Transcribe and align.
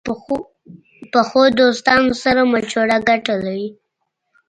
پخو 1.15 1.43
دوستانو 1.59 2.13
سره 2.23 2.41
مشوره 2.53 2.97
ګټه 3.07 3.35
لري 3.43 3.67